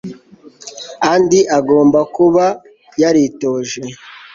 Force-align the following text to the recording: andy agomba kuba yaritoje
andy 1.11 1.39
agomba 1.57 1.99
kuba 2.15 2.45
yaritoje 3.01 3.81